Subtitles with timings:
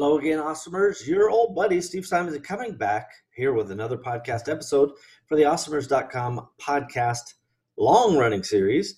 [0.00, 1.06] Hello again, Awesomers.
[1.06, 4.92] Your old buddy Steve Simonson is coming back here with another podcast episode
[5.26, 7.34] for the Awesomers.com podcast
[7.76, 8.96] long running series.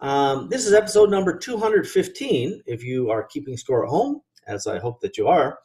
[0.00, 4.80] Um, this is episode number 215 if you are keeping score at home, as I
[4.80, 5.56] hope that you are.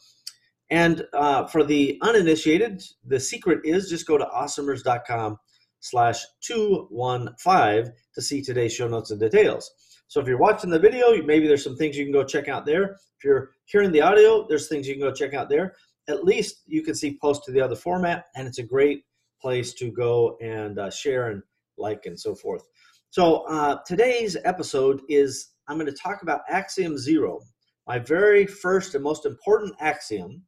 [0.70, 5.38] And uh, for the uninitiated, the secret is just go to awesomers.com
[5.79, 9.72] slash 215 to see today's show notes and details.
[10.08, 12.65] So if you're watching the video, maybe there's some things you can go check out
[12.65, 12.92] there.
[13.17, 15.74] If you're hearing the audio, there's things you can go check out there.
[16.08, 19.03] At least you can see post to the other format, and it's a great
[19.41, 21.41] place to go and uh, share and
[21.77, 22.63] like and so forth.
[23.09, 27.41] So uh, today's episode is I'm going to talk about axiom zero,
[27.88, 30.44] my very first and most important axiom.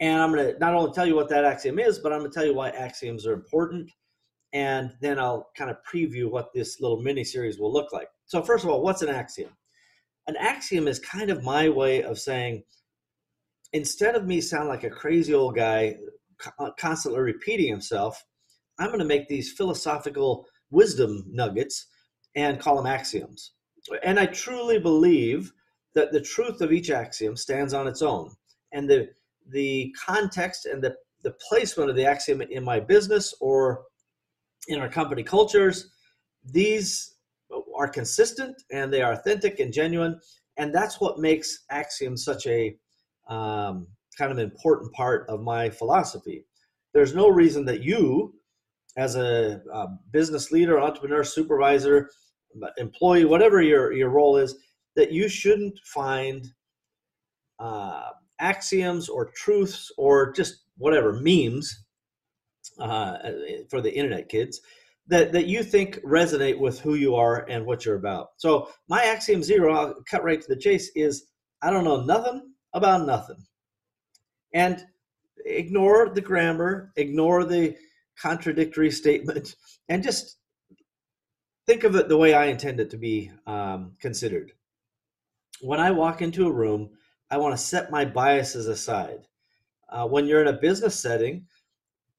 [0.00, 2.30] And I'm going to not only tell you what that axiom is, but I'm going
[2.30, 3.88] to tell you why axioms are important
[4.52, 8.08] and then I'll kind of preview what this little mini series will look like.
[8.26, 9.50] So, first of all, what's an axiom?
[10.26, 12.62] An axiom is kind of my way of saying,
[13.72, 15.96] instead of me sound like a crazy old guy
[16.58, 18.22] uh, constantly repeating himself,
[18.78, 21.86] I'm going to make these philosophical wisdom nuggets
[22.34, 23.52] and call them axioms.
[24.04, 25.52] And I truly believe
[25.94, 28.32] that the truth of each axiom stands on its own.
[28.72, 29.08] And the
[29.50, 33.82] the context and the, the placement of the axiom in my business or
[34.68, 35.90] in our company cultures,
[36.44, 37.14] these
[37.76, 40.18] are consistent and they are authentic and genuine.
[40.56, 42.76] And that's what makes Axiom such a
[43.28, 43.86] um,
[44.18, 46.44] kind of important part of my philosophy.
[46.92, 48.34] There's no reason that you,
[48.96, 52.10] as a, a business leader, entrepreneur, supervisor,
[52.76, 54.56] employee, whatever your, your role is,
[54.96, 56.52] that you shouldn't find
[57.58, 58.10] uh,
[58.40, 61.81] axioms or truths or just whatever memes
[62.78, 63.18] uh,
[63.68, 64.60] for the internet kids
[65.08, 68.28] that, that you think resonate with who you are and what you're about.
[68.36, 71.26] So my axiom zero, I'll cut right to the chase, is
[71.60, 73.44] I don't know nothing about nothing.
[74.54, 74.84] And
[75.44, 77.76] ignore the grammar, ignore the
[78.20, 79.56] contradictory statement,
[79.88, 80.38] and just
[81.66, 84.52] think of it the way I intend it to be um, considered.
[85.60, 86.90] When I walk into a room,
[87.30, 89.26] I want to set my biases aside.
[89.88, 91.46] Uh, when you're in a business setting,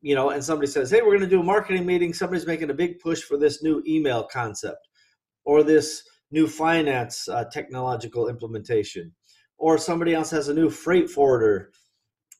[0.03, 2.13] you know, and somebody says, "Hey, we're going to do a marketing meeting.
[2.13, 4.89] Somebody's making a big push for this new email concept,
[5.45, 9.13] or this new finance uh, technological implementation,
[9.57, 11.71] or somebody else has a new freight forwarder."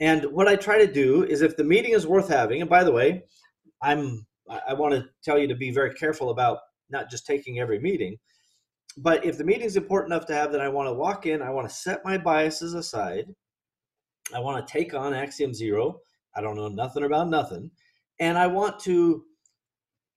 [0.02, 2.84] And what I try to do is, if the meeting is worth having, and by
[2.84, 3.24] the way,
[3.82, 4.28] I'm
[4.68, 6.60] I want to tell you to be very careful about
[6.90, 8.18] not just taking every meeting,
[8.98, 11.42] but if the meeting is important enough to have, then I want to walk in.
[11.42, 13.34] I want to set my biases aside.
[14.36, 16.00] I want to take on Axiom Zero
[16.36, 17.72] I don't know nothing about nothing.
[18.20, 19.24] And I want to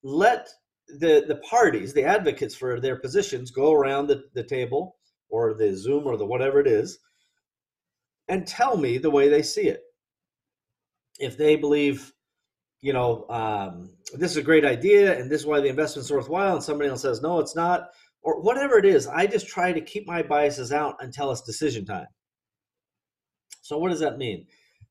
[0.02, 0.48] let
[0.88, 4.96] the, the parties, the advocates for their positions, go around the, the table
[5.28, 6.98] or the Zoom or the whatever it is
[8.28, 9.82] and tell me the way they see it.
[11.18, 12.12] If they believe,
[12.80, 16.54] you know, um, this is a great idea and this is why the investment's worthwhile,
[16.54, 17.88] and somebody else says, no, it's not,
[18.22, 21.84] or whatever it is, I just try to keep my biases out until it's decision
[21.84, 22.08] time.
[23.62, 24.46] So, what does that mean?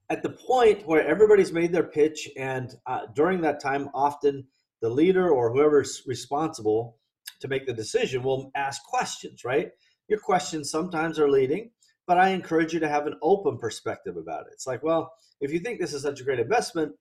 [0.10, 4.46] At the point where everybody's made their pitch, and uh, during that time, often
[4.82, 6.98] the leader or whoever's responsible
[7.40, 9.72] to make the decision will ask questions, right?
[10.08, 11.72] Your questions sometimes are leading,
[12.06, 14.54] but I encourage you to have an open perspective about it.
[14.54, 16.94] It's like, well, if you think this is such a great investment,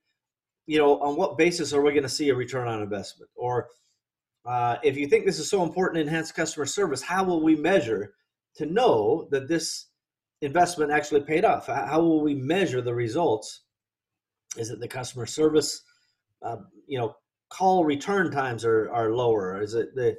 [0.67, 3.31] you know, on what basis are we going to see a return on investment?
[3.37, 3.69] Or
[4.47, 7.55] uh, if you think this is so important to enhance customer service, how will we
[7.55, 8.15] measure
[8.57, 9.87] to know that this
[10.45, 11.67] investment actually paid off?
[11.67, 13.63] How will we measure the results?
[14.57, 15.83] Is it the customer service?
[16.43, 16.57] Uh,
[16.87, 17.17] you know,
[17.51, 19.61] call return times are, are lower.
[19.63, 20.17] Is it the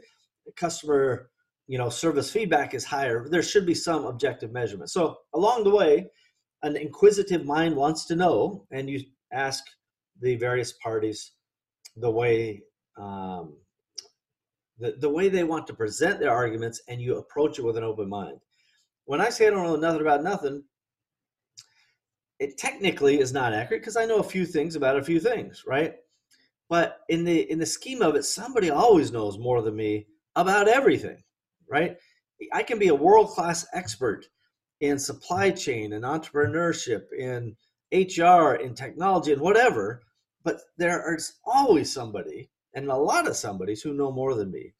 [0.55, 1.29] customer,
[1.67, 3.27] you know, service feedback is higher?
[3.29, 4.89] There should be some objective measurement.
[4.89, 6.07] So along the way,
[6.63, 9.63] an inquisitive mind wants to know, and you ask
[10.21, 11.33] the various parties
[11.97, 12.63] the way
[12.97, 13.57] um,
[14.79, 17.83] the, the way they want to present their arguments, and you approach it with an
[17.83, 18.39] open mind
[19.05, 20.63] when I say I don't know nothing about nothing,
[22.39, 25.63] it technically is not accurate because I know a few things about a few things,
[25.65, 25.95] right?
[26.69, 30.67] But in the in the scheme of it, somebody always knows more than me about
[30.67, 31.17] everything,
[31.69, 31.95] right?
[32.53, 34.25] I can be a world class expert
[34.81, 37.55] in supply chain and entrepreneurship, in
[37.93, 40.01] HR, in technology, and whatever,
[40.43, 44.73] but there is always somebody and a lot of somebodies who know more than me.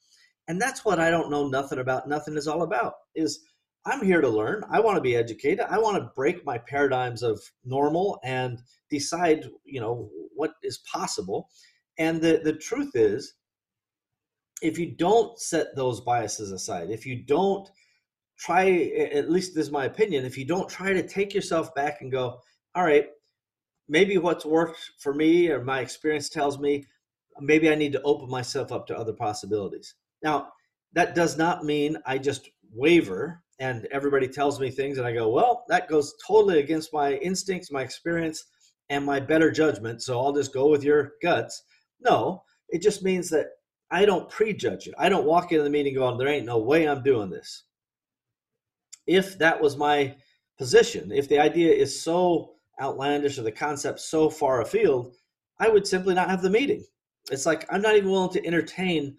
[0.47, 3.39] And that's what I don't know nothing about nothing is all about is
[3.85, 4.63] I'm here to learn.
[4.69, 5.65] I want to be educated.
[5.69, 11.49] I want to break my paradigms of normal and decide, you know, what is possible.
[11.97, 13.35] And the, the truth is,
[14.61, 17.69] if you don't set those biases aside, if you don't
[18.39, 22.01] try, at least this is my opinion, if you don't try to take yourself back
[22.01, 22.39] and go,
[22.73, 23.07] all right,
[23.87, 26.85] maybe what's worked for me or my experience tells me
[27.39, 29.93] maybe I need to open myself up to other possibilities.
[30.23, 30.49] Now,
[30.93, 35.29] that does not mean I just waver and everybody tells me things and I go,
[35.29, 38.45] well, that goes totally against my instincts, my experience,
[38.89, 40.01] and my better judgment.
[40.01, 41.63] So I'll just go with your guts.
[42.01, 43.47] No, it just means that
[43.91, 44.95] I don't prejudge it.
[44.97, 47.63] I don't walk into the meeting going, there ain't no way I'm doing this.
[49.07, 50.15] If that was my
[50.57, 55.13] position, if the idea is so outlandish or the concept so far afield,
[55.59, 56.83] I would simply not have the meeting.
[57.31, 59.17] It's like I'm not even willing to entertain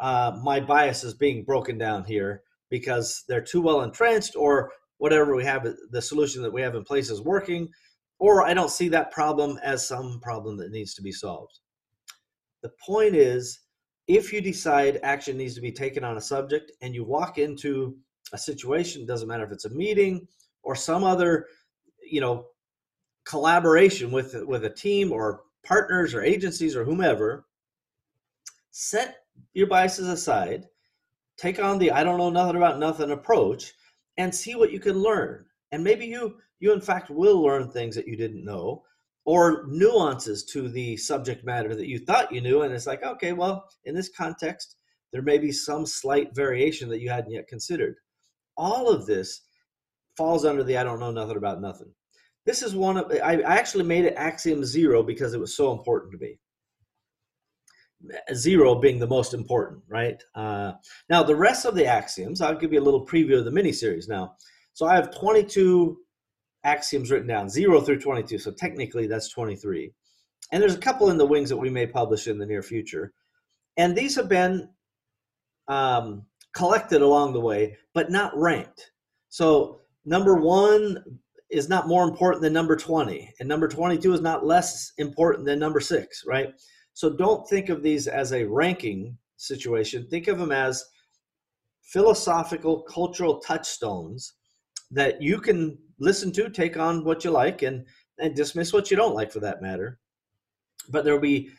[0.00, 5.44] uh, my biases being broken down here because they're too well entrenched or whatever we
[5.44, 7.68] have the solution that we have in place is working
[8.18, 11.60] or i don't see that problem as some problem that needs to be solved.
[12.62, 13.60] The point is
[14.08, 17.96] if you decide action needs to be taken on a subject and you walk into
[18.32, 20.26] a situation doesn't matter if it's a meeting
[20.62, 21.46] or some other
[22.02, 22.46] you know
[23.24, 27.46] collaboration with with a team or partners or agencies or whomever
[28.70, 29.18] set
[29.52, 30.64] your biases aside
[31.38, 33.72] take on the I don't know nothing about nothing approach
[34.16, 35.46] and see what you can learn.
[35.72, 38.82] And maybe you you in fact will learn things that you didn't know
[39.24, 43.32] or nuances to the subject matter that you thought you knew and it's like okay,
[43.32, 44.76] well, in this context
[45.12, 47.96] there may be some slight variation that you hadn't yet considered.
[48.56, 49.42] All of this
[50.16, 51.90] falls under the I don't know nothing about nothing.
[52.44, 56.12] This is one of I actually made it axiom 0 because it was so important
[56.12, 56.38] to me
[58.34, 60.22] zero being the most important, right?
[60.34, 60.72] Uh,
[61.10, 63.72] now, the rest of the axioms, I'll give you a little preview of the mini
[63.72, 64.34] series now.
[64.72, 65.98] So I have 22
[66.64, 68.38] axioms written down, zero through 22.
[68.38, 69.92] So technically, that's 23.
[70.52, 73.12] And there's a couple in the wings that we may publish in the near future.
[73.76, 74.68] And these have been
[75.68, 76.24] um,
[76.54, 78.90] collected along the way, but not ranked.
[79.28, 81.02] So number one
[81.50, 85.58] is not more important than number 20, and number 22 is not less important than
[85.58, 86.48] number six, right?
[86.98, 90.08] So don't think of these as a ranking situation.
[90.08, 90.84] Think of them as
[91.80, 94.32] philosophical, cultural touchstones
[94.90, 97.86] that you can listen to, take on what you like, and,
[98.18, 100.00] and dismiss what you don't like for that matter.
[100.88, 101.50] But there'll be,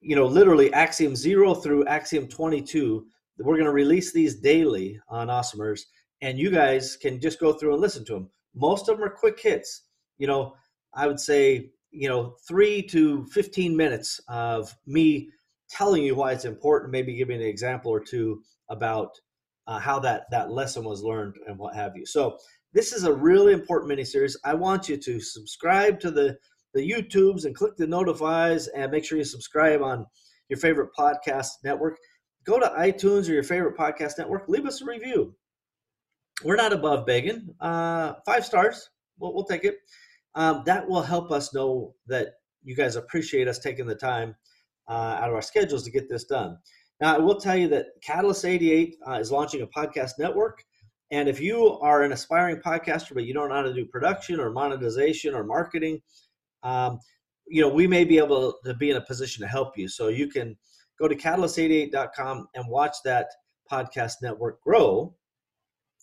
[0.00, 3.04] you know, literally axiom zero through axiom 22.
[3.40, 5.82] We're going to release these daily on Awesomers,
[6.22, 8.30] and you guys can just go through and listen to them.
[8.54, 9.82] Most of them are quick hits.
[10.16, 10.54] You know,
[10.94, 15.30] I would say you know, three to 15 minutes of me
[15.70, 19.10] telling you why it's important, maybe giving an example or two about
[19.66, 22.06] uh, how that, that lesson was learned and what have you.
[22.06, 22.38] So
[22.72, 24.38] this is a really important mini series.
[24.44, 26.36] I want you to subscribe to the,
[26.74, 30.06] the YouTubes and click the notifies and make sure you subscribe on
[30.48, 31.98] your favorite podcast network.
[32.44, 34.48] Go to iTunes or your favorite podcast network.
[34.48, 35.34] Leave us a review.
[36.44, 37.54] We're not above begging.
[37.60, 38.88] Uh, five stars.
[39.18, 39.78] We'll, we'll take it
[40.38, 42.28] um, that will help us know that
[42.62, 44.36] you guys appreciate us taking the time
[44.88, 46.56] uh, out of our schedules to get this done.
[47.00, 50.62] Now, I will tell you that Catalyst 88 uh, is launching a podcast network.
[51.10, 54.38] And if you are an aspiring podcaster, but you don't know how to do production
[54.38, 56.00] or monetization or marketing,
[56.62, 57.00] um,
[57.48, 59.88] you know, we may be able to be in a position to help you.
[59.88, 60.56] So you can
[61.00, 63.26] go to catalyst88.com and watch that
[63.70, 65.16] podcast network grow.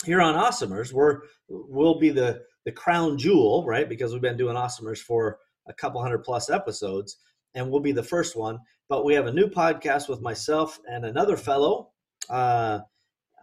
[0.04, 3.88] Here on Awesomers, we're, we'll be the the crown jewel, right?
[3.88, 7.18] Because we've been doing Awesomers for a couple hundred plus episodes,
[7.54, 8.60] and we'll be the first one.
[8.90, 11.92] But we have a new podcast with myself and another fellow,
[12.30, 12.80] uh,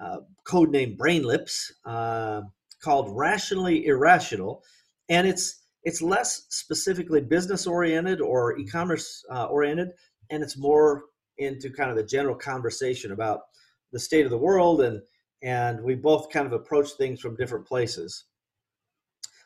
[0.00, 2.42] uh, codenamed Brain Lips, uh,
[2.82, 4.62] called Rationally Irrational,
[5.08, 9.90] and it's it's less specifically business oriented or e-commerce uh, oriented,
[10.30, 11.04] and it's more
[11.38, 13.40] into kind of the general conversation about
[13.92, 15.00] the state of the world and
[15.42, 18.26] and we both kind of approach things from different places.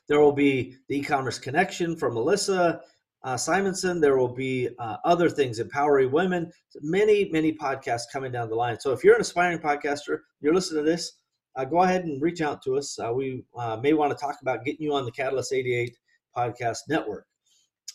[0.08, 2.80] There will be the e-commerce connection from Melissa
[3.24, 4.00] uh, Simonson.
[4.00, 6.50] There will be uh, other things, empowering women.
[6.80, 8.78] Many, many podcasts coming down the line.
[8.78, 11.18] So if you're an aspiring podcaster, you're listening to this,
[11.56, 12.98] uh, go ahead and reach out to us.
[12.98, 15.96] Uh, we uh, may want to talk about getting you on the Catalyst 88
[16.36, 17.26] podcast network.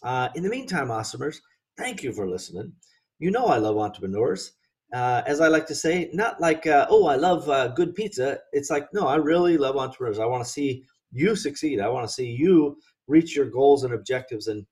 [0.03, 1.37] Uh, in the meantime, awesomers,
[1.77, 2.73] thank you for listening.
[3.19, 4.53] You know I love entrepreneurs.
[4.91, 8.39] as I like to say, not like, oh, I love good pizza.
[8.51, 10.19] It's like, no, I really love entrepreneurs.
[10.19, 11.79] I want to see you succeed.
[11.79, 12.77] I want to see you
[13.07, 14.65] reach your goals and objectives and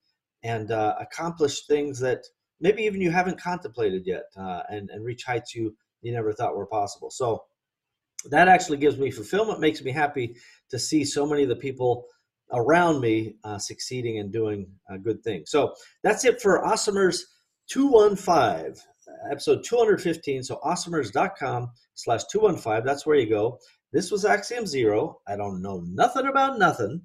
[0.43, 2.23] and uh, accomplish things that
[2.61, 6.55] maybe even you haven't contemplated yet, uh, and and reach heights you you never thought
[6.55, 7.09] were possible.
[7.11, 7.43] So
[8.29, 9.59] that actually gives me fulfillment.
[9.59, 10.35] Makes me happy
[10.69, 12.05] to see so many of the people
[12.51, 15.51] around me uh, succeeding and doing uh, good things.
[15.51, 17.21] So that's it for Awesomers
[17.69, 18.73] 215
[19.31, 23.57] episode 215 so awesomers.com slash 215 that's where you go
[23.91, 25.19] This was Axiom Zero.
[25.27, 27.01] I don't know nothing about nothing.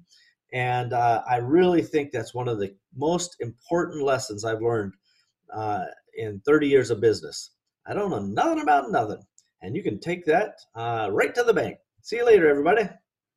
[0.53, 4.93] And uh, I really think that's one of the most important lessons I've learned
[5.53, 5.85] uh,
[6.17, 7.51] in 30 years of business.
[7.87, 9.21] I don't know nothing about nothing.
[9.61, 11.77] And you can take that uh, right to the bank.
[12.01, 12.87] See you later, everybody.